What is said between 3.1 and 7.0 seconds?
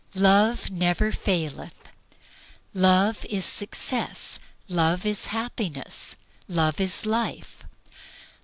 is success, Love is happiness, Love